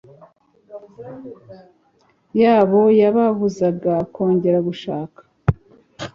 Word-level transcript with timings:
yabo 2.41 2.81
yababuzaga 3.01 3.93
kongera 4.13 4.59
gushaka 4.67 5.21